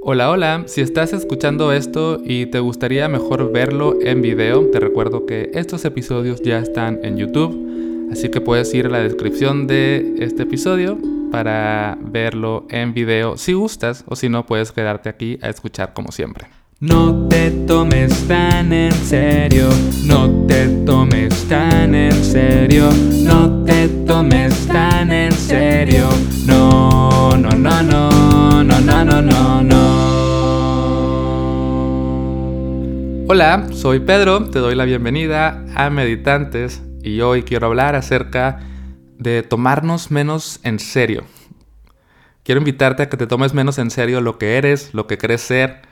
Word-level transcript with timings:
Hola, 0.00 0.30
hola, 0.30 0.64
si 0.66 0.80
estás 0.80 1.12
escuchando 1.12 1.72
esto 1.72 2.20
y 2.24 2.46
te 2.46 2.60
gustaría 2.60 3.08
mejor 3.08 3.52
verlo 3.52 3.98
en 4.00 4.22
video, 4.22 4.70
te 4.70 4.80
recuerdo 4.80 5.26
que 5.26 5.50
estos 5.54 5.84
episodios 5.84 6.40
ya 6.42 6.58
están 6.58 7.00
en 7.02 7.16
YouTube, 7.16 8.08
así 8.10 8.30
que 8.30 8.40
puedes 8.40 8.72
ir 8.74 8.86
a 8.86 8.90
la 8.90 9.00
descripción 9.00 9.66
de 9.66 10.14
este 10.18 10.44
episodio 10.44 10.98
para 11.30 11.98
verlo 12.00 12.66
en 12.70 12.94
video 12.94 13.36
si 13.36 13.52
gustas 13.52 14.04
o 14.06 14.16
si 14.16 14.28
no 14.28 14.46
puedes 14.46 14.72
quedarte 14.72 15.08
aquí 15.08 15.38
a 15.42 15.48
escuchar 15.48 15.92
como 15.92 16.12
siempre. 16.12 16.46
No 16.82 17.28
te 17.28 17.50
tomes 17.64 18.26
tan 18.26 18.72
en 18.72 18.92
serio, 18.92 19.68
no 20.04 20.46
te 20.48 20.66
tomes 20.84 21.44
tan 21.48 21.94
en 21.94 22.24
serio, 22.24 22.90
no 23.22 23.62
te 23.64 23.86
tomes 24.04 24.66
tan 24.66 25.12
en 25.12 25.30
serio, 25.30 26.08
no, 26.44 26.91
no, 27.36 27.50
no, 27.50 27.82
no, 27.82 28.62
no, 28.62 28.80
no, 28.80 29.04
no, 29.04 29.22
no, 29.22 29.62
no. 29.62 30.12
Hola, 33.28 33.68
soy 33.72 34.00
Pedro, 34.00 34.50
te 34.50 34.58
doy 34.58 34.74
la 34.74 34.84
bienvenida 34.84 35.64
a 35.74 35.88
Meditantes 35.88 36.82
y 37.02 37.20
hoy 37.22 37.42
quiero 37.44 37.68
hablar 37.68 37.94
acerca 37.94 38.60
de 39.18 39.42
tomarnos 39.42 40.10
menos 40.10 40.60
en 40.62 40.78
serio. 40.78 41.24
Quiero 42.42 42.60
invitarte 42.60 43.04
a 43.04 43.08
que 43.08 43.16
te 43.16 43.26
tomes 43.26 43.54
menos 43.54 43.78
en 43.78 43.90
serio 43.90 44.20
lo 44.20 44.36
que 44.36 44.58
eres, 44.58 44.92
lo 44.92 45.06
que 45.06 45.16
crees 45.16 45.40
ser, 45.40 45.82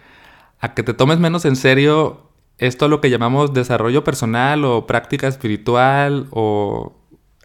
a 0.58 0.74
que 0.74 0.82
te 0.82 0.92
tomes 0.92 1.18
menos 1.18 1.44
en 1.44 1.56
serio 1.56 2.30
esto 2.58 2.88
lo 2.88 3.00
que 3.00 3.08
llamamos 3.08 3.54
desarrollo 3.54 4.04
personal 4.04 4.66
o 4.66 4.86
práctica 4.86 5.28
espiritual 5.28 6.26
o 6.30 6.92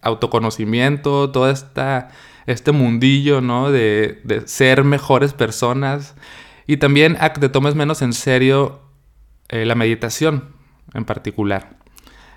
autoconocimiento, 0.01 1.31
todo 1.31 1.49
esta, 1.49 2.09
este 2.45 2.71
mundillo, 2.71 3.41
¿no? 3.41 3.71
De, 3.71 4.21
de, 4.23 4.47
ser 4.47 4.83
mejores 4.83 5.33
personas. 5.33 6.15
Y 6.67 6.77
también 6.77 7.17
a 7.19 7.33
que 7.33 7.41
te 7.41 7.49
tomes 7.49 7.75
menos 7.75 8.01
en 8.01 8.13
serio 8.13 8.81
eh, 9.49 9.65
la 9.65 9.75
meditación 9.75 10.55
en 10.93 11.05
particular. 11.05 11.77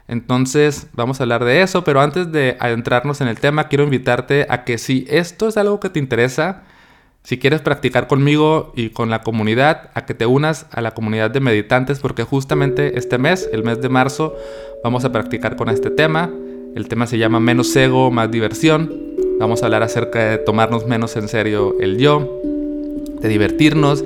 Entonces 0.09 0.89
vamos 0.95 1.20
a 1.20 1.25
hablar 1.25 1.45
de 1.45 1.62
eso, 1.62 1.84
pero 1.84 2.00
antes 2.00 2.33
de 2.33 2.56
adentrarnos 2.61 3.20
en 3.20 3.28
el 3.28 3.39
tema, 3.39 3.69
quiero 3.69 3.84
invitarte 3.84 4.47
a 4.48 4.65
que 4.65 4.78
si 4.78 5.06
esto 5.09 5.48
es 5.48 5.56
algo 5.56 5.81
que 5.81 5.91
te 5.91 5.98
interesa, 5.98 6.65
si 7.22 7.39
quieres 7.39 7.61
practicar 7.61 8.09
conmigo 8.09 8.72
y 8.75 8.91
con 8.91 9.11
la 9.11 9.20
comunidad, 9.20 9.91
a 9.95 10.06
que 10.06 10.15
te 10.15 10.25
unas 10.25 10.67
a 10.70 10.81
la 10.81 10.93
comunidad 10.93 11.31
de 11.31 11.41
meditantes, 11.41 12.00
porque 12.00 12.25
justamente 12.25 12.98
este 12.98 13.19
mes, 13.19 13.48
el 13.53 13.65
mes 13.65 13.83
de 13.83 13.91
marzo, 13.91 14.34
vamos 14.83 15.05
a 15.05 15.12
practicar 15.12 15.56
con 15.56 15.69
este 15.69 15.91
tema. 15.91 16.31
El 16.75 16.89
tema 16.89 17.06
se 17.06 17.19
llama 17.19 17.39
menos 17.39 17.75
ego, 17.77 18.11
más 18.11 18.31
diversión. 18.31 19.08
Vamos 19.39 19.62
a 19.62 19.67
hablar 19.67 19.83
acerca 19.83 20.31
de 20.31 20.39
tomarnos 20.39 20.86
menos 20.86 21.17
en 21.17 21.28
serio 21.28 21.77
el 21.81 21.98
yo, 21.98 22.41
de 23.20 23.28
divertirnos 23.28 24.05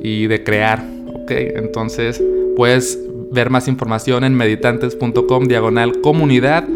y 0.00 0.26
de 0.26 0.44
crear. 0.44 0.84
¿Ok? 1.14 1.30
Entonces 1.30 2.22
puedes 2.56 2.98
ver 3.30 3.50
más 3.50 3.66
información 3.66 4.24
en 4.24 4.34
meditantes.com 4.34 5.44
diagonal 5.44 6.00
comunidad. 6.02 6.68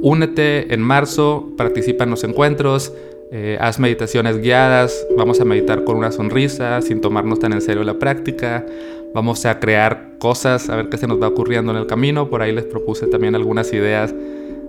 Únete 0.00 0.72
en 0.72 0.80
marzo, 0.80 1.48
participa 1.56 2.04
en 2.04 2.10
los 2.10 2.22
encuentros. 2.22 2.92
Eh, 3.30 3.58
haz 3.60 3.78
meditaciones 3.78 4.38
guiadas, 4.38 5.06
vamos 5.16 5.40
a 5.40 5.44
meditar 5.44 5.84
con 5.84 5.96
una 5.96 6.12
sonrisa, 6.12 6.80
sin 6.80 7.02
tomarnos 7.02 7.40
tan 7.40 7.52
en 7.52 7.60
serio 7.60 7.84
la 7.84 7.98
práctica, 7.98 8.64
vamos 9.12 9.44
a 9.44 9.60
crear 9.60 10.12
cosas, 10.18 10.70
a 10.70 10.76
ver 10.76 10.88
qué 10.88 10.96
se 10.96 11.06
nos 11.06 11.20
va 11.20 11.28
ocurriendo 11.28 11.72
en 11.72 11.76
el 11.76 11.86
camino, 11.86 12.30
por 12.30 12.40
ahí 12.40 12.52
les 12.52 12.64
propuse 12.64 13.06
también 13.06 13.34
algunas 13.34 13.70
ideas 13.74 14.14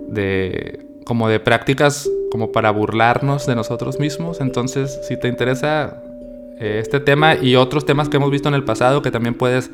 de 0.08 0.80
como 1.06 1.30
de 1.30 1.40
prácticas 1.40 2.06
como 2.30 2.52
para 2.52 2.70
burlarnos 2.70 3.46
de 3.46 3.56
nosotros 3.56 3.98
mismos, 3.98 4.40
entonces 4.40 5.00
si 5.06 5.18
te 5.18 5.28
interesa 5.28 6.02
eh, 6.58 6.78
este 6.80 7.00
tema 7.00 7.34
y 7.34 7.56
otros 7.56 7.86
temas 7.86 8.08
que 8.08 8.18
hemos 8.18 8.30
visto 8.30 8.48
en 8.48 8.54
el 8.54 8.64
pasado 8.64 9.02
que 9.02 9.10
también 9.10 9.34
puedes 9.34 9.70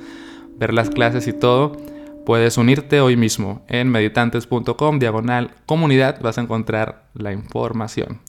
ver 0.59 0.73
las 0.73 0.91
clases 0.91 1.27
y 1.29 1.33
todo, 1.33 1.77
puedes 2.25 2.59
unirte 2.59 3.01
hoy 3.01 3.17
mismo 3.17 3.62
en 3.69 3.91
meditantes.com 3.91 4.99
diagonal 4.99 5.51
comunidad, 5.66 6.21
vas 6.21 6.39
a 6.39 6.43
encontrar 6.43 7.06
la 7.15 7.33
información. 7.33 8.21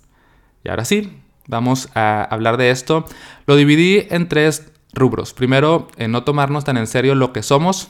Y 0.63 0.69
ahora 0.69 0.85
sí, 0.85 1.21
vamos 1.47 1.89
a 1.95 2.23
hablar 2.23 2.57
de 2.57 2.69
esto. 2.69 3.05
Lo 3.45 3.55
dividí 3.55 4.05
en 4.09 4.27
tres 4.27 4.71
rubros. 4.93 5.33
Primero, 5.33 5.87
en 5.97 6.11
no 6.11 6.23
tomarnos 6.23 6.65
tan 6.65 6.77
en 6.77 6.87
serio 6.87 7.15
lo 7.15 7.33
que 7.33 7.43
somos. 7.43 7.89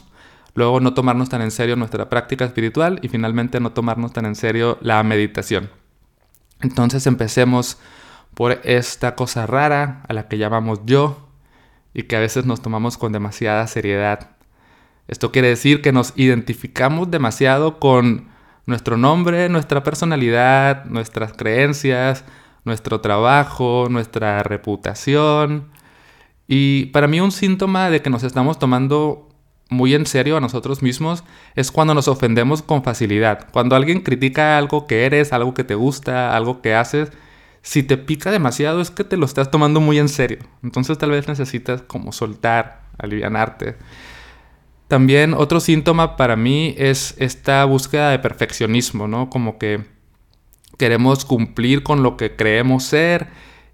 Luego, 0.53 0.80
no 0.80 0.94
tomarnos 0.94 1.30
tan 1.30 1.42
en 1.42 1.52
serio 1.52 1.76
nuestra 1.76 2.09
práctica 2.09 2.46
espiritual. 2.46 3.00
Y 3.02 3.09
finalmente, 3.09 3.59
no 3.59 3.72
tomarnos 3.72 4.14
tan 4.14 4.26
en 4.26 4.36
serio 4.36 4.78
la 4.81 5.02
meditación. 5.03 5.70
Entonces, 6.62 7.07
empecemos 7.07 7.78
por 8.34 8.59
esta 8.63 9.16
cosa 9.16 9.47
rara 9.47 10.03
a 10.07 10.13
la 10.13 10.28
que 10.28 10.38
llamamos 10.38 10.79
yo 10.85 11.28
y 11.94 12.03
que 12.03 12.16
a 12.16 12.19
veces 12.19 12.45
nos 12.45 12.62
tomamos 12.62 12.97
con 12.97 13.12
demasiada 13.12 13.66
seriedad. 13.68 14.31
Esto 15.07 15.31
quiere 15.31 15.47
decir 15.47 15.81
que 15.81 15.91
nos 15.91 16.13
identificamos 16.16 17.09
demasiado 17.09 17.79
con 17.79 18.28
nuestro 18.66 18.97
nombre, 18.97 19.50
nuestra 19.50 19.81
personalidad, 19.84 20.85
nuestras 20.85 21.34
creencias, 21.34 22.25
nuestro 22.66 23.01
trabajo, 23.01 23.88
nuestra 23.90 24.44
reputación. 24.44 25.69
Y 26.47 26.88
para 26.88 27.07
mí 27.07 27.19
un 27.19 27.31
síntoma 27.31 27.90
de 27.90 28.01
que 28.01 28.09
nos 28.09 28.23
estamos 28.23 28.59
tomando 28.59 29.27
muy 29.69 29.94
en 29.94 30.05
serio 30.05 30.38
a 30.38 30.41
nosotros 30.41 30.81
mismos 30.81 31.23
es 31.55 31.72
cuando 31.72 31.94
nos 31.94 32.07
ofendemos 32.07 32.61
con 32.61 32.83
facilidad. 32.83 33.47
Cuando 33.51 33.75
alguien 33.75 34.01
critica 34.01 34.57
algo 34.57 34.88
que 34.88 35.05
eres, 35.05 35.33
algo 35.33 35.53
que 35.53 35.63
te 35.63 35.75
gusta, 35.75 36.35
algo 36.35 36.61
que 36.61 36.73
haces, 36.73 37.11
si 37.61 37.83
te 37.83 37.97
pica 37.97 38.31
demasiado 38.31 38.79
es 38.79 38.91
que 38.91 39.03
te 39.03 39.17
lo 39.17 39.25
estás 39.25 39.51
tomando 39.51 39.81
muy 39.81 40.00
en 40.00 40.09
serio. 40.09 40.39
Entonces 40.63 40.97
tal 40.97 41.11
vez 41.11 41.28
necesitas 41.28 41.81
como 41.81 42.11
soltar, 42.11 42.83
alivianarte. 42.97 43.75
También 44.88 45.33
otro 45.33 45.59
síntoma 45.59 46.16
para 46.16 46.38
mí 46.38 46.73
es 46.78 47.16
esta 47.17 47.66
búsqueda 47.66 48.11
de 48.11 48.19
perfeccionismo, 48.19 49.07
¿no? 49.07 49.29
Como 49.29 49.57
que 49.57 49.84
queremos 50.78 51.25
cumplir 51.25 51.84
con 51.84 52.03
lo 52.03 52.16
que 52.16 52.38
creemos 52.38 52.84
ser 52.84 53.28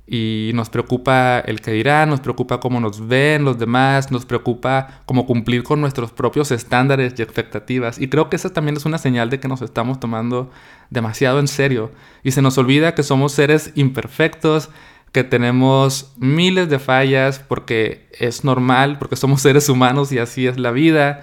y 0.06 0.52
nos 0.54 0.70
preocupa 0.70 1.40
el 1.40 1.62
que 1.62 1.72
dirán, 1.72 2.10
nos 2.10 2.20
preocupa 2.20 2.60
cómo 2.60 2.80
nos 2.80 3.08
ven 3.08 3.46
los 3.46 3.58
demás, 3.58 4.12
nos 4.12 4.26
preocupa 4.26 5.02
cómo 5.06 5.26
cumplir 5.26 5.64
con 5.64 5.80
nuestros 5.80 6.12
propios 6.12 6.52
estándares 6.52 7.14
y 7.18 7.22
expectativas. 7.22 8.00
Y 8.00 8.10
creo 8.10 8.30
que 8.30 8.36
esa 8.36 8.52
también 8.52 8.76
es 8.76 8.86
una 8.86 8.98
señal 8.98 9.30
de 9.30 9.40
que 9.40 9.48
nos 9.48 9.62
estamos 9.62 10.00
tomando 10.00 10.52
demasiado 10.90 11.40
en 11.40 11.48
serio 11.48 11.92
y 12.22 12.32
se 12.32 12.42
nos 12.42 12.58
olvida 12.58 12.96
que 12.96 13.04
somos 13.04 13.32
seres 13.32 13.72
imperfectos, 13.76 14.70
que 15.14 15.24
tenemos 15.24 16.14
miles 16.18 16.70
de 16.70 16.80
fallas 16.80 17.40
porque 17.40 18.10
es 18.20 18.44
normal, 18.44 18.98
porque 19.00 19.16
somos 19.16 19.42
seres 19.42 19.70
humanos 19.70 20.12
y 20.12 20.20
así 20.20 20.48
es 20.48 20.60
la 20.60 20.72
vida. 20.72 21.22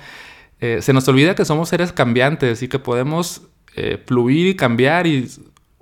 Eh, 0.61 0.79
se 0.81 0.93
nos 0.93 1.07
olvida 1.09 1.35
que 1.35 1.45
somos 1.45 1.69
seres 1.69 1.93
cambiantes 1.93 2.62
y 2.62 2.69
que 2.69 2.79
podemos 2.79 3.43
eh, 3.77 4.03
fluir 4.07 4.47
y 4.47 4.57
cambiar 4.57 5.07
y 5.07 5.29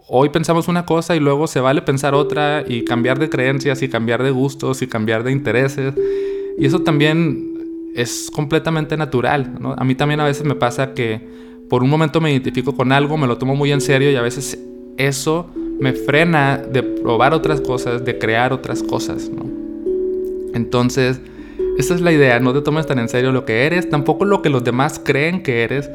hoy 0.09 0.31
pensamos 0.31 0.69
una 0.69 0.87
cosa 0.87 1.15
y 1.15 1.21
luego 1.21 1.47
se 1.47 1.61
vale 1.61 1.83
pensar 1.83 2.15
otra 2.15 2.65
y 2.67 2.85
cambiar 2.85 3.19
de 3.19 3.29
creencias 3.29 3.83
y 3.83 3.89
cambiar 3.89 4.23
de 4.23 4.31
gustos 4.31 4.83
y 4.83 4.87
cambiar 4.87 5.23
de 5.23 5.33
intereses. 5.33 5.95
Y 6.59 6.67
eso 6.67 6.81
también 6.81 7.93
es 7.95 8.31
completamente 8.33 8.97
natural. 8.97 9.59
A 9.77 9.85
mí 9.85 9.95
también 9.95 10.21
a 10.21 10.25
veces 10.25 10.45
me 10.45 10.55
pasa 10.55 10.95
que 10.95 11.21
por 11.69 11.83
un 11.83 11.91
momento 11.91 12.21
me 12.21 12.33
identifico 12.33 12.75
con 12.75 12.93
algo, 12.93 13.17
me 13.17 13.27
lo 13.27 13.37
tomo 13.39 13.55
muy 13.55 13.71
en 13.71 13.81
serio 13.81 14.11
y 14.11 14.17
a 14.17 14.23
veces 14.23 14.59
eso 14.97 15.47
me 15.79 15.93
frena 15.93 16.57
de 16.57 16.83
probar 16.83 17.35
otras 17.35 17.61
cosas, 17.61 18.05
de 18.05 18.19
crear 18.19 18.53
otras 18.53 18.83
cosas. 18.83 19.31
Entonces, 20.55 21.21
esa 21.77 21.95
es 21.95 22.01
la 22.01 22.13
idea, 22.13 22.41
no 22.41 22.53
te 22.53 22.63
tomes 22.63 22.87
tan 22.87 22.99
en 22.99 23.09
serio 23.09 23.31
lo 23.31 23.45
que 23.45 23.67
eres, 23.67 23.89
tampoco 23.89 24.25
lo 24.25 24.43
que 24.43 24.49
los 24.49 24.65
demás 24.65 25.01
creen 25.05 25.43
que 25.43 25.63
eres 25.63 25.89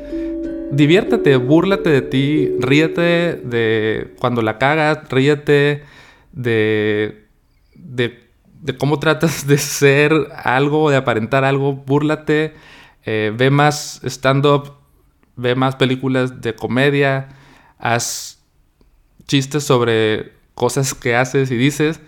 diviértete, 0.75 1.35
búrlate 1.37 1.89
de 1.89 2.01
ti, 2.01 2.51
ríete 2.59 3.41
de 3.43 4.13
cuando 4.19 4.41
la 4.41 4.57
cagas, 4.57 5.09
ríete 5.09 5.83
de, 6.31 7.27
de, 7.75 8.77
cómo 8.77 8.99
tratas 8.99 9.47
de 9.47 9.57
ser 9.57 10.11
algo, 10.43 10.89
de 10.89 10.97
aparentar 10.97 11.43
algo, 11.43 11.73
búrlate, 11.73 12.55
eh, 13.05 13.33
ve 13.35 13.49
más 13.49 14.01
stand-up, 14.03 14.73
ve 15.35 15.55
más 15.55 15.75
películas 15.75 16.41
de 16.41 16.55
comedia, 16.55 17.29
haz 17.77 18.43
chistes 19.27 19.63
sobre 19.63 20.33
cosas 20.55 20.93
que 20.93 21.15
haces 21.15 21.51
y 21.51 21.57
dices 21.57 21.99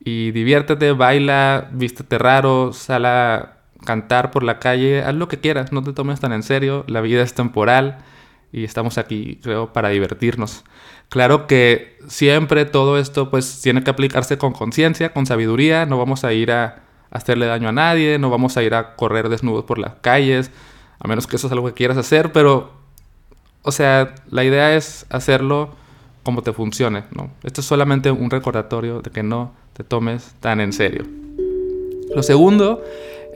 y 0.00 0.30
diviértete, 0.30 0.92
baila, 0.92 1.68
vístete 1.72 2.18
raro, 2.18 2.72
sal 2.72 3.06
a 3.06 3.57
cantar 3.84 4.30
por 4.30 4.42
la 4.42 4.58
calle, 4.58 5.02
haz 5.02 5.14
lo 5.14 5.28
que 5.28 5.38
quieras, 5.38 5.72
no 5.72 5.82
te 5.82 5.92
tomes 5.92 6.20
tan 6.20 6.32
en 6.32 6.42
serio, 6.42 6.84
la 6.88 7.00
vida 7.00 7.22
es 7.22 7.34
temporal 7.34 7.98
y 8.52 8.64
estamos 8.64 8.98
aquí, 8.98 9.38
creo, 9.42 9.72
para 9.72 9.90
divertirnos. 9.90 10.64
Claro 11.08 11.46
que 11.46 11.98
siempre 12.06 12.64
todo 12.64 12.98
esto 12.98 13.30
pues 13.30 13.60
tiene 13.62 13.82
que 13.82 13.90
aplicarse 13.90 14.38
con 14.38 14.52
conciencia, 14.52 15.12
con 15.12 15.26
sabiduría, 15.26 15.86
no 15.86 15.98
vamos 15.98 16.24
a 16.24 16.32
ir 16.32 16.52
a 16.52 16.82
hacerle 17.10 17.46
daño 17.46 17.68
a 17.68 17.72
nadie, 17.72 18.18
no 18.18 18.30
vamos 18.30 18.56
a 18.56 18.62
ir 18.62 18.74
a 18.74 18.94
correr 18.94 19.28
desnudos 19.28 19.64
por 19.64 19.78
las 19.78 19.94
calles, 20.00 20.50
a 20.98 21.08
menos 21.08 21.26
que 21.26 21.36
eso 21.36 21.46
es 21.46 21.52
algo 21.52 21.66
que 21.68 21.74
quieras 21.74 21.96
hacer, 21.96 22.32
pero, 22.32 22.72
o 23.62 23.72
sea, 23.72 24.14
la 24.30 24.44
idea 24.44 24.76
es 24.76 25.06
hacerlo 25.08 25.74
como 26.22 26.42
te 26.42 26.52
funcione, 26.52 27.04
¿no? 27.12 27.30
Esto 27.42 27.62
es 27.62 27.66
solamente 27.66 28.10
un 28.10 28.28
recordatorio 28.28 29.00
de 29.00 29.10
que 29.10 29.22
no 29.22 29.54
te 29.72 29.84
tomes 29.84 30.34
tan 30.40 30.60
en 30.60 30.74
serio. 30.74 31.06
Lo 32.14 32.22
segundo 32.22 32.82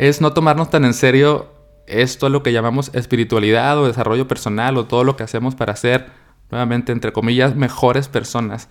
es 0.08 0.20
no 0.20 0.32
tomarnos 0.32 0.68
tan 0.68 0.84
en 0.84 0.94
serio 0.94 1.46
esto 1.86 2.28
lo 2.28 2.42
que 2.42 2.52
llamamos 2.52 2.90
espiritualidad 2.92 3.78
o 3.78 3.86
desarrollo 3.86 4.26
personal 4.26 4.76
o 4.76 4.86
todo 4.86 5.04
lo 5.04 5.14
que 5.14 5.22
hacemos 5.22 5.54
para 5.54 5.76
ser, 5.76 6.10
nuevamente, 6.50 6.90
entre 6.90 7.12
comillas, 7.12 7.54
mejores 7.54 8.08
personas. 8.08 8.68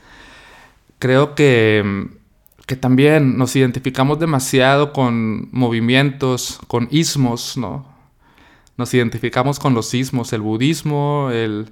Creo 1.00 1.34
que, 1.34 2.10
que 2.66 2.76
también 2.76 3.38
nos 3.38 3.56
identificamos 3.56 4.20
demasiado 4.20 4.92
con 4.92 5.48
movimientos, 5.54 6.60
con 6.68 6.90
ismos, 6.92 7.56
¿no? 7.56 7.86
Nos 8.76 8.94
identificamos 8.94 9.58
con 9.58 9.74
los 9.74 9.94
ismos, 9.94 10.34
el 10.34 10.42
budismo, 10.42 11.30
el 11.32 11.70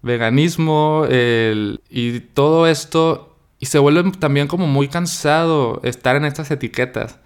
veganismo, 0.00 1.04
el, 1.10 1.82
y 1.90 2.20
todo 2.20 2.66
esto, 2.66 3.36
y 3.58 3.66
se 3.66 3.78
vuelve 3.78 4.10
también 4.12 4.48
como 4.48 4.66
muy 4.66 4.88
cansado 4.88 5.80
estar 5.84 6.16
en 6.16 6.24
estas 6.24 6.50
etiquetas. 6.50 7.18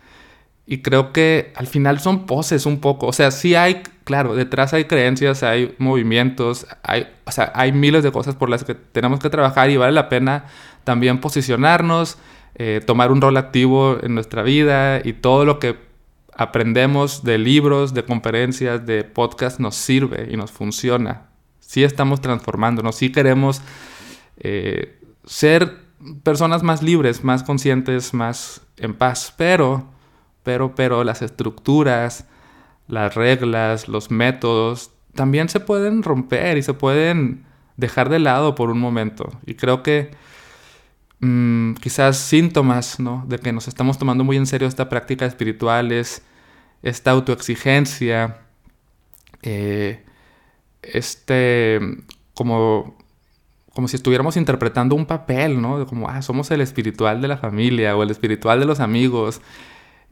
Y 0.71 0.83
creo 0.83 1.15
que 1.15 1.51
al 1.57 1.67
final 1.67 1.99
son 1.99 2.27
poses 2.27 2.67
un 2.67 2.79
poco. 2.81 3.07
O 3.07 3.15
sea, 3.15 3.31
sí 3.31 3.55
hay, 3.55 3.83
claro, 4.05 4.35
detrás 4.35 4.75
hay 4.75 4.85
creencias, 4.85 5.43
hay 5.43 5.75
movimientos, 5.79 6.67
hay, 6.83 7.07
o 7.25 7.33
sea, 7.33 7.51
hay 7.55 7.73
miles 7.73 8.05
de 8.05 8.13
cosas 8.13 8.35
por 8.35 8.51
las 8.51 8.65
que 8.65 8.75
tenemos 8.75 9.19
que 9.19 9.31
trabajar 9.31 9.71
y 9.71 9.79
vale 9.79 9.93
la 9.93 10.11
pena 10.11 10.45
también 10.85 11.23
posicionarnos, 11.23 12.19
eh, 12.55 12.83
tomar 12.87 13.13
un 13.13 13.23
rol 13.23 13.39
activo 13.39 13.97
en 14.03 14.15
nuestra 14.15 14.43
vida 14.43 15.01
y 15.03 15.15
todo 15.15 15.47
lo 15.47 15.59
que 15.59 15.79
aprendemos 16.35 17.25
de 17.25 17.39
libros, 17.39 17.95
de 17.95 18.05
conferencias, 18.05 18.85
de 18.85 19.05
podcasts 19.05 19.61
nos 19.61 19.75
sirve 19.75 20.29
y 20.31 20.37
nos 20.37 20.51
funciona. 20.53 21.29
Sí 21.61 21.83
estamos 21.83 22.21
transformándonos, 22.21 22.95
sí 22.95 23.11
queremos 23.11 23.63
eh, 24.37 25.01
ser 25.25 25.79
personas 26.23 26.63
más 26.63 26.83
libres, 26.83 27.25
más 27.25 27.43
conscientes, 27.43 28.13
más 28.13 28.61
en 28.77 28.93
paz, 28.93 29.33
pero 29.35 29.97
pero, 30.49 30.75
pero 30.75 31.05
las 31.05 31.21
estructuras, 31.21 32.25
las 32.87 33.15
reglas, 33.15 33.87
los 33.87 34.11
métodos, 34.11 34.93
también 35.15 35.51
se 35.51 35.61
pueden 35.61 36.03
romper 36.03 36.57
y 36.57 36.63
se 36.63 36.73
pueden 36.73 37.45
dejar 37.77 38.09
de 38.09 38.19
lado 38.19 38.55
por 38.55 38.71
un 38.71 38.81
momento. 38.81 39.29
Y 39.45 39.57
creo 39.57 39.83
que 39.83 40.11
mm, 41.21 41.75
quizás 41.75 42.17
síntomas 42.17 42.99
¿no? 42.99 43.27
de 43.29 43.39
que 43.39 43.53
nos 43.53 43.69
estamos 43.69 43.99
tomando 43.99 44.25
muy 44.25 44.39
en 44.39 44.47
serio 44.47 44.67
esta 44.67 44.89
práctica 44.89 45.27
espiritual 45.27 45.93
es 45.93 46.23
esta 46.83 47.11
autoexigencia, 47.11 48.39
eh, 49.43 50.03
este, 50.81 51.79
como, 52.33 52.97
como 53.75 53.87
si 53.87 53.97
estuviéramos 53.97 54.39
interpretando 54.39 54.95
un 54.95 55.05
papel, 55.05 55.61
¿no? 55.61 55.85
Como, 55.85 56.09
ah, 56.09 56.23
somos 56.23 56.51
el 56.53 56.63
espiritual 56.63 57.21
de 57.21 57.29
la 57.29 57.37
familia 57.37 57.95
o 57.95 58.03
el 58.03 58.11
espiritual 58.11 58.61
de 58.61 58.65
los 58.65 58.81
amigos. 58.81 59.43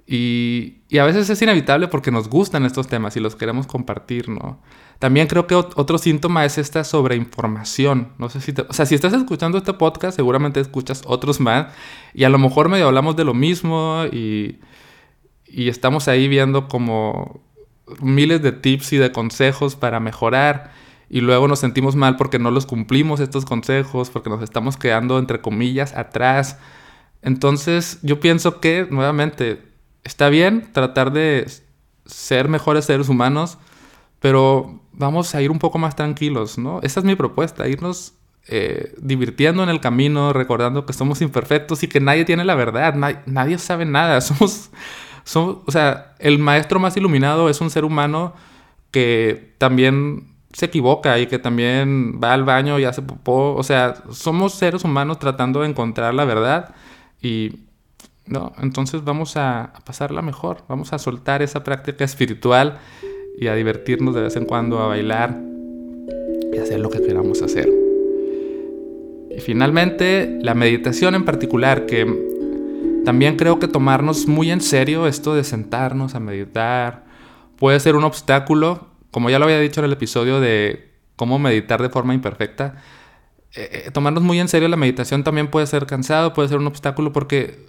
Y, 0.07 0.77
a 0.99 1.05
veces 1.05 1.29
es 1.29 1.43
inevitable 1.43 1.89
porque 1.89 2.11
nos 2.11 2.29
gustan 2.29 2.65
estos 2.65 2.87
temas 2.87 3.17
y 3.17 3.21
los 3.21 3.35
queremos 3.35 3.67
compartir, 3.67 4.29
¿no? 4.29 4.61
También 4.99 5.27
creo 5.27 5.47
que 5.47 5.55
otro 5.55 5.99
síntoma 5.99 6.45
es 6.45 6.59
esta 6.59 6.85
sobreinformación. 6.85 8.13
No 8.19 8.31
sé 8.31 8.41
si 8.41 8.55
o 8.69 8.73
sea, 8.73 8.87
si 8.87 8.95
estás 8.95 9.13
escuchando 9.13 9.59
este 9.59 9.75
podcast, 9.75 10.17
seguramente 10.17 10.61
escuchas 10.61 11.03
otros 11.07 11.41
más 11.41 11.73
y 12.15 12.25
a 12.25 12.31
lo 12.31 12.39
mejor 12.39 12.69
medio 12.69 12.87
hablamos 12.87 13.17
de 13.17 13.25
lo 13.25 13.35
mismo 13.35 14.05
y, 14.11 14.59
y 15.47 15.69
estamos 15.69 16.09
ahí 16.09 16.29
viendo 16.29 16.69
como 16.69 17.41
miles 18.01 18.43
de 18.43 18.53
tips 18.53 18.95
y 18.95 18.97
de 18.97 19.13
consejos 19.13 19.77
para 19.77 20.01
mejorar 20.01 20.71
y 21.09 21.21
luego 21.21 21.47
nos 21.47 21.61
sentimos 21.61 21.95
mal 21.95 22.17
porque 22.17 22.39
no 22.39 22.51
los 22.51 22.67
cumplimos 22.67 23.21
estos 23.21 23.45
consejos, 23.45 24.11
porque 24.11 24.31
nos 24.31 24.43
estamos 24.43 24.77
quedando 24.77 25.19
entre 25.19 25.41
comillas 25.41 25.95
atrás. 25.95 26.59
Entonces 27.23 27.99
yo 28.03 28.19
pienso 28.19 28.61
que 28.61 28.87
nuevamente 28.91 29.63
está 30.07 30.29
bien 30.29 30.69
tratar 30.73 31.13
de 31.13 31.47
ser 32.07 32.49
mejores 32.49 32.85
seres 32.85 33.09
humanos, 33.09 33.59
pero 34.21 34.81
vamos 34.93 35.35
a 35.35 35.43
ir 35.43 35.51
un 35.51 35.59
poco 35.59 35.79
más 35.79 35.97
tranquilos, 35.97 36.59
¿no? 36.59 36.81
Esa 36.83 37.01
es 37.01 37.07
mi 37.07 37.17
propuesta, 37.17 37.67
irnos 37.69 38.15
eh, 38.47 38.95
divirtiendo 38.99 39.65
en 39.65 39.69
el 39.69 39.81
camino, 39.81 40.33
recordando 40.33 40.87
que 40.87 40.93
somos 40.93 41.21
imperfectos 41.21 41.83
y 41.83 41.89
que 41.89 42.01
nadie 42.01 42.25
tiene 42.25 42.45
la 42.45 42.55
verdad, 42.55 42.95
nadie 43.27 43.59
sabe 43.59 43.85
nada, 43.85 44.21
somos, 44.23 44.71
somos, 45.25 45.59
o 45.67 45.73
sea, 45.73 46.15
el 46.21 46.39
maestro 46.39 46.79
más 46.79 46.97
iluminado 46.97 47.51
es 47.51 47.61
un 47.61 47.71
ser 47.71 47.85
humano 47.85 48.35
que 48.93 49.55
también 49.59 50.37
se 50.53 50.67
equivoca 50.67 51.19
y 51.19 51.27
que 51.27 51.41
también 51.41 52.21
va 52.23 52.33
al 52.33 52.45
baño 52.45 52.79
y 52.79 52.85
hace 52.85 53.03
popó, 53.03 53.55
o 53.57 53.63
sea, 53.65 53.97
somos 54.13 54.55
seres 54.55 54.85
humanos 54.85 55.19
tratando 55.19 55.61
de 55.61 55.69
encontrar 55.69 56.15
la 56.15 56.25
verdad 56.25 56.75
y 57.21 57.66
¿no? 58.27 58.53
Entonces 58.61 59.05
vamos 59.05 59.37
a, 59.37 59.73
pasarla 59.85 60.23
mejor, 60.23 60.65
vamos 60.69 60.93
a 60.93 60.99
soltar 60.99 61.43
esa 61.43 61.65
práctica 61.65 62.05
espiritual 62.05 62.79
y 63.39 63.47
a 63.49 63.55
divertirnos 63.55 64.15
de 64.15 64.23
vez 64.23 64.37
en 64.37 64.45
cuando, 64.45 64.81
a 64.81 64.89
bailar 64.89 65.39
y 66.53 66.59
hacer 66.59 66.81
lo 66.81 66.91
que 66.91 67.03
queramos 67.03 67.43
hacer. 67.43 67.69
Y 69.31 69.41
finalmente, 69.41 70.39
la 70.43 70.55
meditación 70.55 71.15
en 71.15 71.25
particular, 71.25 71.87
que 71.87 72.07
también 73.05 73.37
creo 73.37 73.59
que 73.59 73.69
tomarnos 73.69 74.27
muy 74.27 74.51
en 74.51 74.61
serio 74.61 75.07
esto 75.07 75.35
de 75.35 75.45
sentarnos 75.45 76.15
a 76.15 76.21
meditar 76.21 77.05
puede 77.57 77.79
ser 77.81 77.95
un 77.95 78.05
obstáculo, 78.05 78.89
como 79.11 79.31
ya 79.31 79.39
lo 79.39 79.45
había 79.45 79.61
dicho 79.61 79.81
en 79.81 79.85
el 79.85 79.93
episodio 79.93 80.41
de 80.41 80.91
cómo 81.15 81.39
meditar 81.39 81.81
de 81.81 81.89
forma 81.89 82.15
imperfecta. 82.15 82.83
Eh, 83.55 83.85
eh, 83.87 83.91
tomarnos 83.91 84.23
muy 84.23 84.41
en 84.41 84.49
serio 84.49 84.69
la 84.69 84.77
meditación 84.77 85.25
también 85.25 85.49
puede 85.49 85.67
ser 85.67 85.87
cansado, 85.87 86.33
puede 86.33 86.49
ser 86.49 86.59
un 86.59 86.67
obstáculo 86.67 87.13
porque 87.13 87.67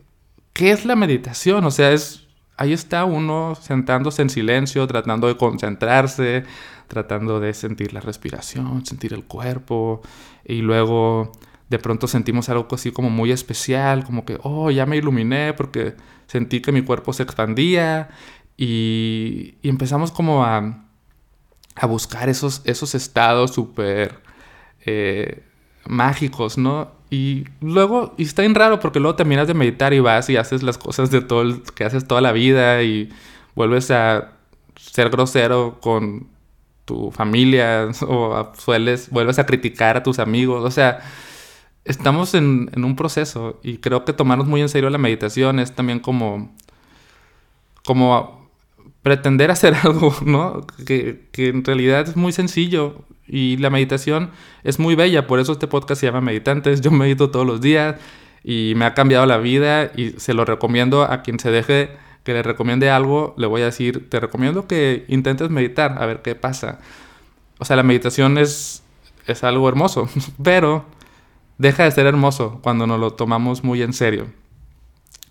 ¿qué 0.58 0.72
es 0.72 0.86
la 0.86 0.96
meditación? 0.96 1.64
O 1.66 1.72
sea, 1.72 1.92
es 1.92 2.28
ahí 2.58 2.74
está 2.74 3.06
uno 3.06 3.54
sentándose 3.54 4.24
en 4.24 4.32
silencio, 4.32 4.88
tratando 4.88 5.28
de 5.28 5.38
concentrarse, 5.38 6.46
tratando 6.88 7.40
de 7.40 7.54
sentir 7.54 7.94
la 7.94 8.02
respiración, 8.02 8.84
sentir 8.84 9.14
el 9.14 9.24
cuerpo 9.24 10.02
y 10.44 10.62
luego 10.62 11.32
de 11.70 11.78
pronto 11.78 12.08
sentimos 12.08 12.50
algo 12.50 12.68
así 12.72 12.92
como 12.92 13.12
muy 13.12 13.32
especial, 13.32 14.04
como 14.04 14.26
que, 14.26 14.40
oh, 14.42 14.72
ya 14.72 14.88
me 14.88 14.98
iluminé 14.98 15.54
porque 15.54 15.96
sentí 16.26 16.60
que 16.60 16.72
mi 16.72 16.82
cuerpo 16.82 17.14
se 17.14 17.22
expandía 17.22 18.10
y, 18.58 19.58
empezamos 19.62 20.12
como 20.12 20.44
a, 20.44 20.88
a, 21.76 21.86
buscar 21.86 22.30
esos, 22.30 22.62
esos 22.66 22.96
estados 22.96 23.54
súper 23.54 24.24
eh, 24.88 25.44
mágicos, 25.86 26.58
¿no? 26.58 26.97
Y 27.10 27.46
luego, 27.62 28.14
y 28.18 28.24
está 28.24 28.42
bien 28.42 28.56
raro 28.56 28.80
porque 28.80 29.00
luego 29.00 29.16
terminas 29.16 29.48
de 29.48 29.54
meditar 29.54 29.94
y 29.94 30.00
vas 30.00 30.30
y 30.30 30.36
haces 30.36 30.64
las 30.64 30.78
cosas 30.78 31.10
de 31.10 31.22
todo 31.22 31.42
el, 31.42 31.62
que 31.76 31.86
haces 31.86 32.06
toda 32.08 32.20
la 32.22 32.34
vida 32.34 32.84
y 32.84 33.10
vuelves 33.56 33.92
a 33.92 34.34
ser 34.76 35.10
grosero 35.10 35.80
con 35.82 36.28
tu 36.86 37.12
familia 37.12 37.90
o 38.08 38.52
sueles, 38.58 39.10
vuelves 39.10 39.40
a 39.40 39.46
criticar 39.46 39.98
a 39.98 40.04
tus 40.04 40.20
amigos. 40.20 40.66
O 40.66 40.72
sea, 40.72 41.00
estamos 41.86 42.34
en, 42.34 42.70
en, 42.74 42.84
un 42.84 42.96
proceso 42.96 43.60
y 43.64 43.78
creo 43.78 44.04
que 44.04 44.14
tomarnos 44.14 44.48
muy 44.48 44.62
en 44.62 44.70
serio 44.70 44.90
la 44.90 44.98
meditación 44.98 45.60
es 45.60 45.74
también 45.74 46.00
como, 46.00 46.54
como 47.86 48.50
pretender 49.02 49.52
hacer 49.52 49.76
algo, 49.76 50.14
¿no? 50.26 50.68
Que, 50.86 51.28
que 51.32 51.50
en 51.50 51.64
realidad 51.64 52.08
es 52.08 52.18
muy 52.18 52.34
sencillo 52.34 53.06
y 53.28 53.58
la 53.58 53.70
meditación 53.70 54.32
es 54.64 54.80
muy 54.80 54.96
bella, 54.96 55.28
por 55.28 55.40
eso 55.40 55.52
este 55.52 55.68
podcast 55.68 56.02
se 56.02 56.08
llama 56.08 56.22
Meditantes. 56.22 56.82
Yo 56.82 56.92
medito 56.92 57.30
todos 57.30 57.46
los 57.46 57.62
días 57.62 57.96
y 58.44 58.74
me 58.76 58.86
ha 58.86 58.94
cambiado 58.94 59.26
la 59.26 59.38
vida 59.38 59.92
y 59.96 60.12
se 60.18 60.34
lo 60.34 60.46
recomiendo 60.46 61.04
a 61.04 61.22
quien 61.22 61.40
se 61.40 61.52
deje 61.52 61.92
que 62.24 62.34
le 62.34 62.44
recomiende 62.44 62.90
algo, 62.90 63.34
le 63.38 63.48
voy 63.48 63.62
a 63.62 63.66
decir, 63.66 64.10
te 64.10 64.20
recomiendo 64.20 64.68
que 64.68 65.06
intentes 65.08 65.50
meditar, 65.50 66.02
a 66.02 66.06
ver 66.06 66.22
qué 66.22 66.36
pasa. 66.36 66.80
O 67.58 67.64
sea, 67.64 67.78
la 67.78 67.84
meditación 67.84 68.38
es, 68.38 68.84
es 69.28 69.46
algo 69.46 69.70
hermoso, 69.70 70.10
pero 70.44 70.86
deja 71.58 71.86
de 71.86 71.92
ser 71.92 72.06
hermoso 72.06 72.60
cuando 72.62 72.86
nos 72.86 73.00
lo 73.00 73.12
tomamos 73.12 73.64
muy 73.64 73.82
en 73.82 73.94
serio. 73.94 74.28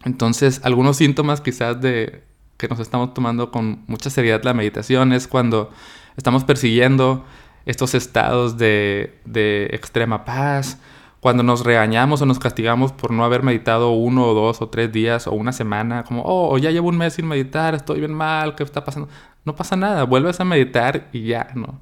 Entonces, 0.04 0.60
algunos 0.64 0.96
síntomas 0.96 1.40
quizás 1.40 1.80
de 1.80 2.22
que 2.56 2.68
nos 2.68 2.80
estamos 2.80 3.12
tomando 3.12 3.50
con 3.50 3.84
mucha 3.86 4.08
seriedad 4.08 4.42
la 4.42 4.54
meditación 4.54 5.12
es 5.12 5.28
cuando 5.28 5.70
estamos 6.16 6.44
persiguiendo 6.44 7.24
estos 7.66 7.94
estados 7.94 8.56
de, 8.56 9.20
de 9.24 9.68
extrema 9.72 10.24
paz, 10.24 10.80
cuando 11.20 11.42
nos 11.42 11.64
regañamos 11.64 12.22
o 12.22 12.26
nos 12.26 12.38
castigamos 12.38 12.92
por 12.92 13.10
no 13.10 13.24
haber 13.24 13.42
meditado 13.42 13.90
uno 13.90 14.26
o 14.26 14.34
dos 14.34 14.62
o 14.62 14.68
tres 14.68 14.92
días 14.92 15.26
o 15.26 15.32
una 15.32 15.52
semana, 15.52 16.04
como, 16.04 16.22
oh, 16.24 16.56
ya 16.58 16.70
llevo 16.70 16.88
un 16.88 16.96
mes 16.96 17.14
sin 17.14 17.26
meditar, 17.26 17.74
estoy 17.74 17.98
bien 17.98 18.14
mal, 18.14 18.54
¿qué 18.54 18.62
está 18.62 18.84
pasando? 18.84 19.08
No 19.44 19.56
pasa 19.56 19.76
nada, 19.76 20.04
vuelves 20.04 20.38
a 20.40 20.44
meditar 20.44 21.08
y 21.12 21.24
ya, 21.24 21.48
¿no? 21.54 21.80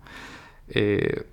Eh, 0.69 1.27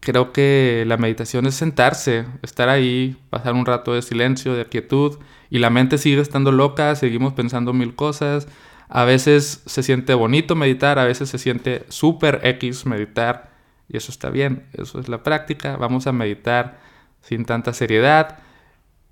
creo 0.00 0.32
que 0.32 0.84
la 0.86 0.98
meditación 0.98 1.46
es 1.46 1.54
sentarse, 1.54 2.26
estar 2.42 2.68
ahí, 2.68 3.16
pasar 3.30 3.54
un 3.54 3.64
rato 3.64 3.94
de 3.94 4.02
silencio, 4.02 4.54
de 4.54 4.66
quietud, 4.66 5.18
y 5.48 5.58
la 5.58 5.70
mente 5.70 5.96
sigue 5.96 6.20
estando 6.20 6.52
loca, 6.52 6.94
seguimos 6.94 7.32
pensando 7.32 7.72
mil 7.72 7.94
cosas, 7.94 8.48
a 8.88 9.04
veces 9.04 9.62
se 9.66 9.82
siente 9.82 10.14
bonito 10.14 10.54
meditar, 10.54 10.98
a 10.98 11.04
veces 11.04 11.28
se 11.28 11.38
siente 11.38 11.84
súper 11.88 12.40
X 12.44 12.86
meditar 12.86 13.50
y 13.88 13.96
eso 13.96 14.10
está 14.10 14.30
bien, 14.30 14.66
eso 14.72 15.00
es 15.00 15.08
la 15.08 15.22
práctica, 15.22 15.76
vamos 15.76 16.06
a 16.06 16.12
meditar 16.12 16.80
sin 17.20 17.44
tanta 17.44 17.72
seriedad 17.72 18.38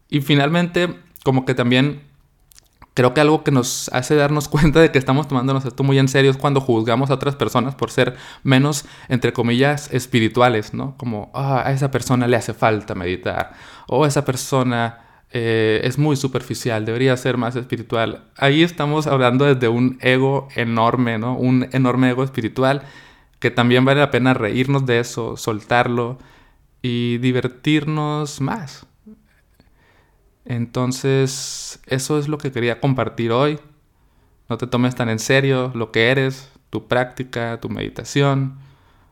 y 0.09 0.21
finalmente 0.21 0.95
como 1.23 1.45
que 1.45 1.55
también 1.55 2.03
Creo 2.95 3.13
que 3.13 3.21
algo 3.21 3.43
que 3.43 3.51
nos 3.51 3.91
hace 3.93 4.15
darnos 4.15 4.49
cuenta 4.49 4.81
de 4.81 4.91
que 4.93 4.99
estamos 4.99 5.29
tomándonos 5.29 5.65
esto 5.65 5.83
muy 5.83 5.99
en 5.99 6.09
serio 6.09 6.31
es 6.31 6.37
cuando 6.37 6.61
juzgamos 6.61 7.11
a 7.11 7.15
otras 7.15 7.35
personas 7.35 7.75
por 7.75 7.91
ser 7.91 8.17
menos, 8.45 8.87
entre 9.09 9.33
comillas, 9.33 9.93
espirituales, 9.93 10.73
¿no? 10.73 10.97
Como, 10.97 11.31
ah, 11.35 11.63
a 11.67 11.73
esa 11.73 11.91
persona 11.91 12.29
le 12.29 12.37
hace 12.37 12.55
falta 12.55 12.95
meditar, 12.95 13.53
o 13.89 14.07
esa 14.07 14.25
persona 14.25 15.01
eh, 15.37 15.81
es 15.83 15.99
muy 15.99 16.15
superficial, 16.15 16.87
debería 16.87 17.17
ser 17.17 17.37
más 17.37 17.57
espiritual. 17.57 18.23
Ahí 18.37 18.63
estamos 18.63 19.09
hablando 19.09 19.45
desde 19.45 19.67
un 19.67 19.99
ego 20.01 20.47
enorme, 20.55 21.19
¿no? 21.19 21.37
Un 21.37 21.69
enorme 21.73 22.11
ego 22.11 22.23
espiritual 22.23 22.83
que 23.41 23.51
también 23.51 23.85
vale 23.85 23.99
la 23.99 24.13
pena 24.13 24.33
reírnos 24.33 24.87
de 24.87 25.01
eso, 25.01 25.37
soltarlo 25.37 26.19
y 26.83 27.19
divertirnos 27.19 28.41
más. 28.41 28.87
Entonces, 30.45 31.81
eso 31.87 32.19
es 32.21 32.29
lo 32.29 32.39
que 32.39 32.53
quería 32.53 32.81
compartir 32.81 33.33
hoy. 33.33 33.59
No 34.49 34.57
te 34.57 34.69
tomes 34.69 34.95
tan 34.95 35.09
en 35.09 35.19
serio 35.19 35.73
lo 35.75 35.91
que 35.91 36.13
eres, 36.13 36.53
tu 36.71 36.87
práctica, 36.87 37.59
tu 37.61 37.69
meditación. 37.69 38.57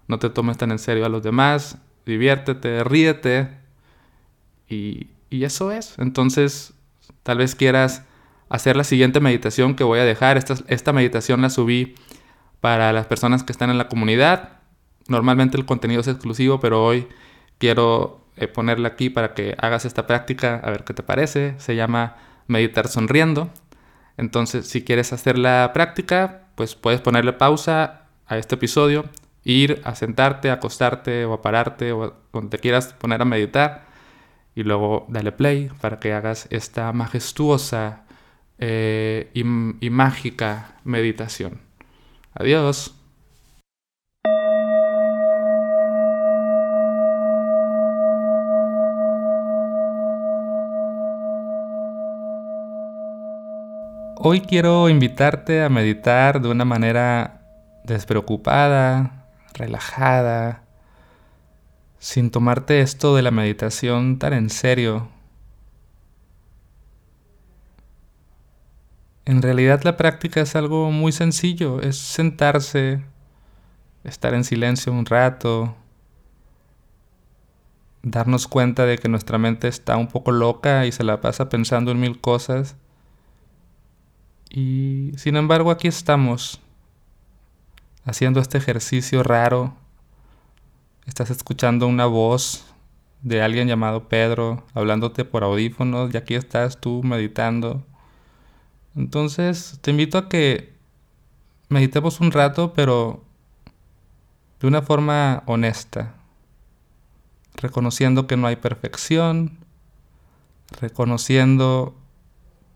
No 0.07 0.21
te 0.21 0.31
tomes 0.31 0.57
tan 0.57 0.71
en 0.71 0.79
serio 0.79 1.05
a 1.05 1.09
los 1.09 1.25
demás. 1.25 1.79
Diviértete, 2.07 2.85
ríete. 2.85 3.59
Y, 4.69 5.09
eso 5.45 5.73
es. 5.73 5.99
Entonces, 5.99 6.75
tal 7.23 7.39
vez 7.39 7.55
quieras 7.55 8.05
hacer 8.49 8.77
la 8.77 8.85
siguiente 8.85 9.21
meditación 9.21 9.75
que 9.75 9.85
voy 9.85 9.99
a 9.99 10.05
dejar. 10.05 10.37
Esta, 10.37 10.55
esta 10.69 10.93
meditación 10.93 11.41
la 11.41 11.51
subí 11.51 11.95
para 12.61 12.93
las 12.93 13.07
personas 13.07 13.43
que 13.43 13.53
están 13.53 13.71
en 13.71 13.79
la 13.79 13.89
comunidad. 13.89 14.61
Normalmente 15.09 15.57
el 15.57 15.65
contenido 15.65 16.01
es 16.01 16.09
exclusivo, 16.09 16.61
pero 16.61 16.85
hoy 16.85 17.09
quiero 17.59 18.27
eh, 18.37 18.49
ponerla 18.49 18.89
aquí 18.89 19.11
para 19.11 19.35
que 19.35 19.55
hagas 19.59 19.85
esta 19.85 20.07
práctica, 20.07 20.61
a 20.62 20.71
ver 20.71 20.85
qué 20.85 20.95
te 20.95 21.03
parece. 21.03 21.55
Se 21.59 21.77
llama 21.77 22.17
meditar 22.47 22.89
sonriendo. 22.89 23.51
Entonces, 24.17 24.69
si 24.69 24.83
quieres 24.85 25.12
hacer 25.12 25.39
la 25.39 25.71
práctica, 25.73 26.43
pues 26.55 26.75
puedes 26.75 27.01
ponerle 27.01 27.33
pausa 27.33 28.03
a 28.27 28.39
este 28.39 28.55
episodio, 28.55 29.07
ir 29.45 29.81
a 29.85 29.95
sentarte, 29.95 30.51
a 30.51 30.55
acostarte 30.55 31.25
o 31.25 31.33
a 31.33 31.43
pararte 31.43 31.93
o 31.93 32.15
donde 32.33 32.59
quieras 32.59 32.95
poner 32.95 33.23
a 33.23 33.25
meditar 33.25 33.92
y 34.54 34.62
luego 34.62 35.06
dale 35.09 35.32
play 35.32 35.71
para 35.80 35.99
que 35.99 36.12
hagas 36.12 36.47
esta 36.50 36.92
majestuosa 36.92 38.04
eh, 38.59 39.30
y 39.35 39.90
mágica 39.90 40.76
meditación. 40.85 41.61
Adiós. 42.35 42.94
Hoy 54.25 54.40
quiero 54.40 54.88
invitarte 54.88 55.64
a 55.64 55.68
meditar 55.68 56.40
de 56.40 56.49
una 56.49 56.64
manera 56.64 57.40
despreocupada, 57.82 59.26
relajada, 59.52 60.62
sin 62.02 62.32
tomarte 62.32 62.80
esto 62.80 63.14
de 63.14 63.23
la 63.23 63.30
meditación 63.30 64.18
tan 64.18 64.32
en 64.32 64.50
serio. 64.50 65.09
En 69.25 69.40
realidad 69.40 69.82
la 69.85 69.97
práctica 69.97 70.40
es 70.40 70.56
algo 70.56 70.90
muy 70.90 71.12
sencillo, 71.12 71.80
es 71.80 71.97
sentarse, 71.97 73.04
estar 74.02 74.35
en 74.35 74.42
silencio 74.42 74.92
un 74.92 75.06
rato, 75.06 75.76
darnos 78.02 78.49
cuenta 78.49 78.85
de 78.85 78.99
que 78.99 79.09
nuestra 79.09 79.38
mente 79.38 79.68
está 79.68 79.97
un 79.97 80.09
poco 80.09 80.32
loca 80.32 80.87
y 80.87 80.90
se 80.90 81.04
la 81.04 81.21
pasa 81.21 81.49
pensando 81.49 81.92
en 81.92 82.00
mil 82.00 82.21
cosas 82.21 82.75
y 84.50 85.12
sin 85.18 85.37
embargo 85.37 85.71
aquí 85.71 85.87
estamos 85.87 86.61
haciendo 88.04 88.40
este 88.40 88.59
ejercicio 88.59 89.23
raro. 89.23 89.82
Estás 91.06 91.30
escuchando 91.30 91.88
una 91.88 92.06
voz 92.06 92.64
de 93.23 93.42
alguien 93.42 93.66
llamado 93.66 94.09
Pedro 94.09 94.64
hablándote 94.73 95.25
por 95.25 95.42
audífonos 95.42 96.14
y 96.14 96.16
aquí 96.16 96.35
estás 96.35 96.80
tú 96.80 97.02
meditando. 97.02 97.82
Entonces 98.94 99.78
te 99.80 99.90
invito 99.90 100.16
a 100.16 100.28
que 100.28 100.73
meditemos 101.68 102.21
un 102.21 102.30
rato 102.30 102.73
pero 102.73 103.25
de 104.61 104.68
una 104.68 104.82
forma 104.82 105.42
honesta, 105.47 106.14
reconociendo 107.56 108.28
que 108.28 108.37
no 108.37 108.47
hay 108.47 108.54
perfección, 108.54 109.59
reconociendo 110.80 111.97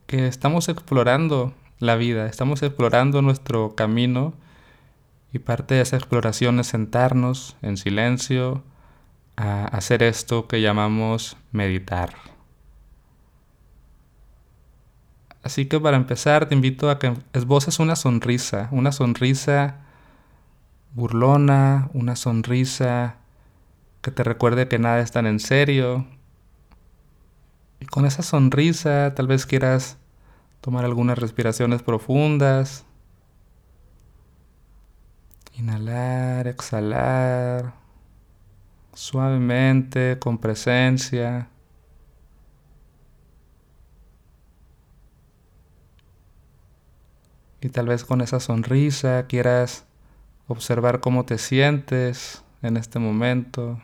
que 0.08 0.26
estamos 0.26 0.68
explorando 0.68 1.54
la 1.78 1.94
vida, 1.94 2.26
estamos 2.26 2.64
explorando 2.64 3.22
nuestro 3.22 3.76
camino 3.76 4.34
y 5.32 5.38
parte 5.38 5.74
de 5.74 5.80
esa 5.82 5.96
exploración 5.96 6.60
es 6.60 6.68
sentarnos 6.68 7.56
en 7.62 7.76
silencio 7.76 8.62
a 9.36 9.64
hacer 9.66 10.02
esto 10.02 10.48
que 10.48 10.60
llamamos 10.60 11.36
meditar. 11.52 12.14
Así 15.42 15.66
que 15.66 15.78
para 15.78 15.96
empezar 15.96 16.48
te 16.48 16.54
invito 16.54 16.90
a 16.90 16.98
que 16.98 17.14
esboces 17.32 17.78
una 17.78 17.96
sonrisa, 17.96 18.68
una 18.72 18.92
sonrisa 18.92 19.76
burlona, 20.94 21.90
una 21.92 22.16
sonrisa 22.16 23.16
que 24.00 24.10
te 24.10 24.24
recuerde 24.24 24.68
que 24.68 24.78
nada 24.78 25.00
es 25.00 25.12
tan 25.12 25.26
en 25.26 25.38
serio. 25.38 26.06
Y 27.80 27.86
con 27.86 28.06
esa 28.06 28.22
sonrisa 28.22 29.14
tal 29.14 29.26
vez 29.26 29.46
quieras 29.46 29.98
Tomar 30.66 30.84
algunas 30.84 31.16
respiraciones 31.16 31.80
profundas. 31.82 32.84
Inhalar, 35.56 36.46
exhalar. 36.48 37.74
Suavemente, 38.92 40.18
con 40.18 40.38
presencia. 40.38 41.48
Y 47.60 47.68
tal 47.70 47.88
vez 47.88 48.04
con 48.04 48.20
esa 48.20 48.40
sonrisa 48.40 49.26
quieras 49.26 49.86
observar 50.46 51.00
cómo 51.00 51.24
te 51.24 51.38
sientes 51.38 52.44
en 52.62 52.76
este 52.76 52.98
momento. 52.98 53.80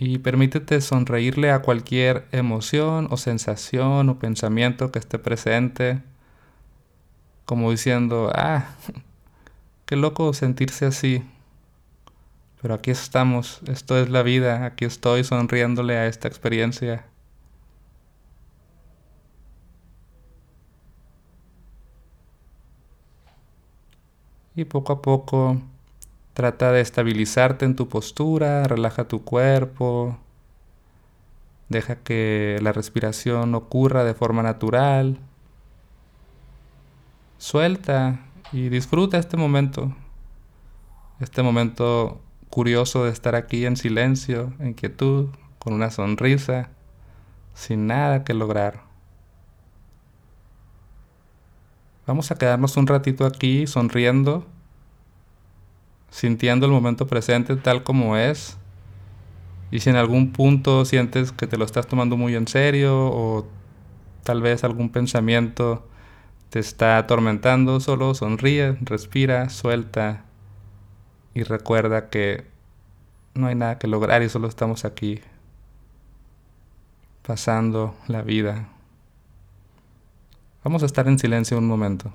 y 0.00 0.18
permítete 0.18 0.80
sonreírle 0.80 1.50
a 1.50 1.60
cualquier 1.60 2.28
emoción 2.30 3.08
o 3.10 3.16
sensación 3.16 4.08
o 4.08 4.18
pensamiento 4.20 4.92
que 4.92 5.00
esté 5.00 5.18
presente, 5.18 6.02
como 7.48 7.70
diciendo, 7.70 8.30
ah, 8.34 8.66
qué 9.86 9.96
loco 9.96 10.34
sentirse 10.34 10.84
así, 10.86 11.24
pero 12.60 12.74
aquí 12.74 12.90
estamos, 12.90 13.60
esto 13.68 13.98
es 13.98 14.10
la 14.10 14.22
vida, 14.22 14.66
aquí 14.66 14.84
estoy 14.84 15.24
sonriéndole 15.24 15.96
a 15.96 16.06
esta 16.06 16.28
experiencia. 16.28 17.06
Y 24.54 24.64
poco 24.64 24.92
a 24.92 25.00
poco 25.00 25.58
Trata 26.38 26.70
de 26.70 26.80
estabilizarte 26.80 27.64
en 27.64 27.74
tu 27.74 27.88
postura, 27.88 28.62
relaja 28.62 29.08
tu 29.08 29.24
cuerpo, 29.24 30.16
deja 31.68 31.96
que 31.96 32.60
la 32.62 32.70
respiración 32.70 33.56
ocurra 33.56 34.04
de 34.04 34.14
forma 34.14 34.44
natural. 34.44 35.18
Suelta 37.38 38.20
y 38.52 38.68
disfruta 38.68 39.18
este 39.18 39.36
momento, 39.36 39.94
este 41.20 41.42
momento 41.42 42.20
curioso 42.50 43.04
de 43.04 43.10
estar 43.10 43.34
aquí 43.34 43.64
en 43.64 43.76
silencio, 43.76 44.52
en 44.58 44.74
quietud, 44.74 45.28
con 45.58 45.72
una 45.72 45.90
sonrisa, 45.90 46.70
sin 47.54 47.86
nada 47.86 48.24
que 48.24 48.34
lograr. 48.34 48.82
Vamos 52.06 52.30
a 52.30 52.36
quedarnos 52.36 52.76
un 52.76 52.86
ratito 52.86 53.26
aquí 53.26 53.66
sonriendo 53.66 54.46
sintiendo 56.10 56.66
el 56.66 56.72
momento 56.72 57.06
presente 57.06 57.56
tal 57.56 57.82
como 57.82 58.16
es. 58.16 58.56
Y 59.70 59.80
si 59.80 59.90
en 59.90 59.96
algún 59.96 60.32
punto 60.32 60.84
sientes 60.84 61.32
que 61.32 61.46
te 61.46 61.58
lo 61.58 61.64
estás 61.64 61.86
tomando 61.86 62.16
muy 62.16 62.34
en 62.34 62.48
serio 62.48 62.94
o 62.96 63.46
tal 64.22 64.40
vez 64.40 64.64
algún 64.64 64.88
pensamiento 64.90 65.86
te 66.50 66.58
está 66.58 66.98
atormentando, 66.98 67.80
solo 67.80 68.14
sonríe, 68.14 68.76
respira, 68.80 69.50
suelta 69.50 70.24
y 71.34 71.42
recuerda 71.42 72.08
que 72.08 72.46
no 73.34 73.46
hay 73.46 73.54
nada 73.54 73.78
que 73.78 73.86
lograr 73.86 74.22
y 74.22 74.28
solo 74.28 74.48
estamos 74.48 74.84
aquí 74.84 75.20
pasando 77.22 77.94
la 78.06 78.22
vida. 78.22 78.68
Vamos 80.64 80.82
a 80.82 80.86
estar 80.86 81.06
en 81.06 81.18
silencio 81.18 81.58
un 81.58 81.66
momento. 81.66 82.12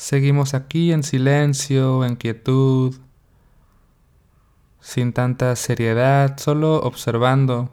Seguimos 0.00 0.54
aquí 0.54 0.92
en 0.92 1.02
silencio, 1.02 2.06
en 2.06 2.16
quietud, 2.16 2.96
sin 4.80 5.12
tanta 5.12 5.54
seriedad, 5.56 6.38
solo 6.38 6.76
observando 6.80 7.70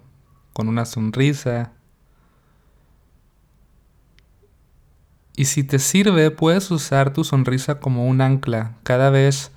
con 0.51 0.67
una 0.67 0.83
sonrisa. 0.83 1.71
Y 5.37 5.45
si 5.45 5.63
te 5.63 5.79
sirve, 5.79 6.29
puedes 6.29 6.69
usar 6.69 7.13
tu 7.13 7.23
sonrisa 7.23 7.79
como 7.79 8.05
un 8.07 8.19
ancla 8.19 8.75
cada 8.83 9.09
vez 9.09 9.53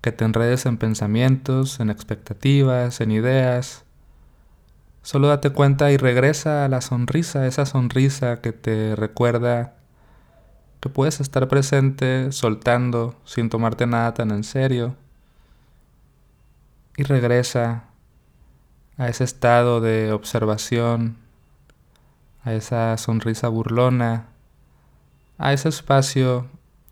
que 0.00 0.12
te 0.12 0.24
enredes 0.24 0.66
en 0.66 0.78
pensamientos, 0.78 1.80
en 1.80 1.90
expectativas, 1.90 3.00
en 3.00 3.10
ideas. 3.10 3.84
Solo 5.02 5.26
date 5.26 5.50
cuenta 5.50 5.90
y 5.90 5.96
regresa 5.96 6.64
a 6.64 6.68
la 6.68 6.80
sonrisa, 6.80 7.48
esa 7.48 7.66
sonrisa 7.66 8.40
que 8.40 8.52
te 8.52 8.94
recuerda 8.94 9.74
que 10.84 10.90
puedes 10.90 11.18
estar 11.18 11.48
presente 11.48 12.30
soltando 12.30 13.18
sin 13.24 13.48
tomarte 13.48 13.86
nada 13.86 14.12
tan 14.12 14.30
en 14.30 14.44
serio. 14.44 14.94
Y 16.98 17.04
regresa 17.04 17.84
a 18.98 19.08
ese 19.08 19.24
estado 19.24 19.80
de 19.80 20.12
observación, 20.12 21.16
a 22.42 22.52
esa 22.52 22.98
sonrisa 22.98 23.48
burlona, 23.48 24.26
a 25.38 25.54
ese 25.54 25.70
espacio 25.70 26.48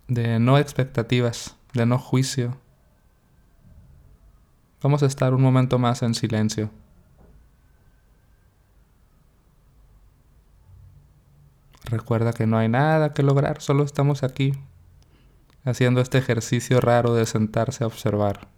de 0.09 0.39
no 0.39 0.57
expectativas, 0.57 1.55
de 1.75 1.85
no 1.85 1.99
juicio. 1.99 2.57
Vamos 4.81 5.03
a 5.03 5.07
estar 5.07 5.35
un 5.35 5.43
momento 5.43 5.79
más 5.79 6.01
en 6.01 6.15
silencio. 6.15 6.71
Recuerda 11.93 12.33
que 12.33 12.47
no 12.47 12.57
hay 12.57 12.71
nada 12.71 13.12
que 13.12 13.23
lograr, 13.23 13.61
solo 13.61 13.85
estamos 13.85 14.23
aquí 14.23 14.55
haciendo 15.62 16.01
este 16.01 16.16
ejercicio 16.16 16.81
raro 16.81 17.12
de 17.12 17.27
sentarse 17.27 17.85
a 17.85 17.87
observar. 17.87 18.49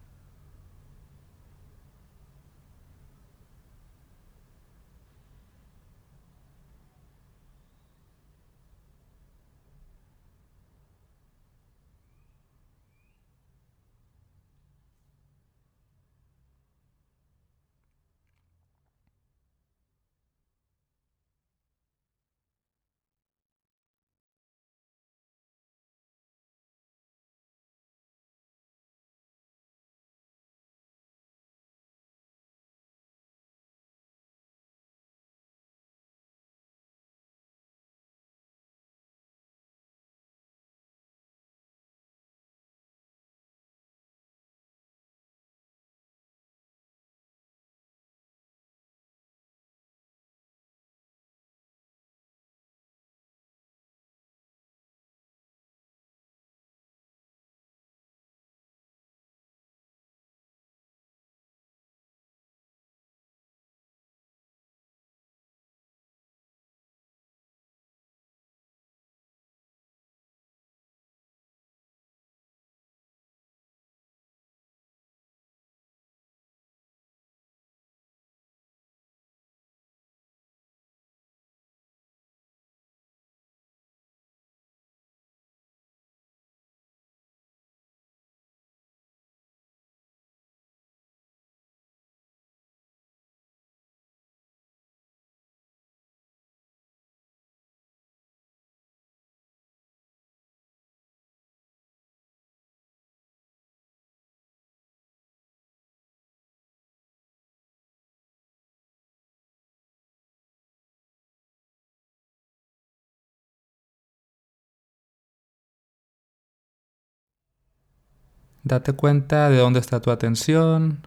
Date 118.74 118.92
cuenta 118.92 119.50
de 119.50 119.58
dónde 119.58 119.78
está 119.78 120.00
tu 120.00 120.10
atención. 120.10 121.06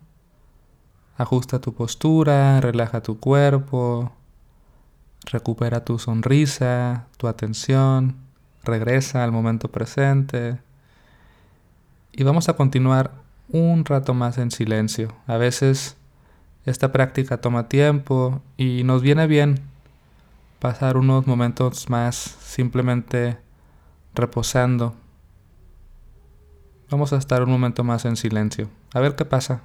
Ajusta 1.17 1.59
tu 1.59 1.73
postura, 1.73 2.61
relaja 2.61 3.01
tu 3.01 3.19
cuerpo. 3.19 4.13
Recupera 5.25 5.83
tu 5.83 5.99
sonrisa, 5.99 7.07
tu 7.17 7.27
atención. 7.27 8.15
Regresa 8.63 9.21
al 9.25 9.33
momento 9.33 9.67
presente. 9.67 10.59
Y 12.13 12.23
vamos 12.23 12.47
a 12.47 12.53
continuar 12.53 13.11
un 13.49 13.83
rato 13.83 14.13
más 14.13 14.37
en 14.37 14.49
silencio. 14.49 15.13
A 15.27 15.35
veces 15.35 15.97
esta 16.63 16.93
práctica 16.93 17.41
toma 17.41 17.67
tiempo 17.67 18.41
y 18.55 18.85
nos 18.85 19.01
viene 19.01 19.27
bien 19.27 19.59
pasar 20.59 20.95
unos 20.95 21.27
momentos 21.27 21.89
más 21.89 22.15
simplemente 22.15 23.37
reposando 24.15 24.95
Vamos 26.89 27.11
a 27.11 27.17
estar 27.17 27.43
un 27.43 27.51
momento 27.51 27.83
más 27.83 28.05
en 28.05 28.15
silencio. 28.15 28.69
A 28.93 29.01
ver 29.01 29.15
qué 29.15 29.25
pasa. 29.25 29.61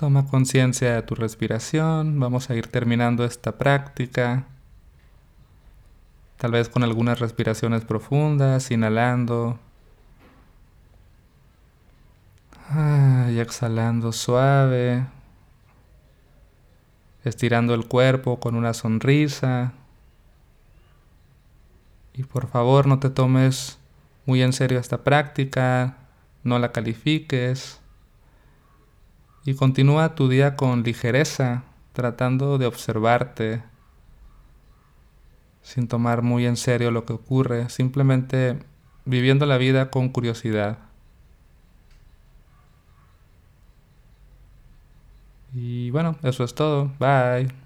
Toma 0.00 0.26
conciencia 0.26 0.94
de 0.94 1.02
tu 1.02 1.14
respiración. 1.14 2.18
Vamos 2.18 2.48
a 2.48 2.54
ir 2.54 2.68
terminando 2.68 3.22
esta 3.22 3.58
práctica. 3.58 4.46
Tal 6.38 6.52
vez 6.52 6.70
con 6.70 6.82
algunas 6.82 7.20
respiraciones 7.20 7.84
profundas, 7.84 8.70
inhalando. 8.70 9.58
Y 13.28 13.38
exhalando 13.38 14.12
suave. 14.12 15.04
Estirando 17.22 17.74
el 17.74 17.86
cuerpo 17.86 18.40
con 18.40 18.54
una 18.54 18.72
sonrisa. 18.72 19.74
Y 22.14 22.22
por 22.22 22.48
favor 22.48 22.86
no 22.86 23.00
te 23.00 23.10
tomes 23.10 23.78
muy 24.24 24.40
en 24.40 24.54
serio 24.54 24.78
esta 24.78 25.04
práctica. 25.04 25.98
No 26.42 26.58
la 26.58 26.72
califiques 26.72 27.80
y 29.44 29.54
continúa 29.54 30.14
tu 30.14 30.28
día 30.28 30.56
con 30.56 30.82
ligereza, 30.82 31.64
tratando 31.92 32.58
de 32.58 32.66
observarte, 32.66 33.62
sin 35.62 35.88
tomar 35.88 36.22
muy 36.22 36.46
en 36.46 36.56
serio 36.56 36.90
lo 36.90 37.04
que 37.04 37.12
ocurre, 37.12 37.68
simplemente 37.68 38.58
viviendo 39.04 39.46
la 39.46 39.58
vida 39.58 39.90
con 39.90 40.08
curiosidad. 40.08 40.78
Y 45.54 45.90
bueno, 45.90 46.16
eso 46.22 46.44
es 46.44 46.54
todo. 46.54 46.92
Bye. 46.98 47.59